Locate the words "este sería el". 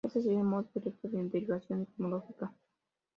0.03-0.45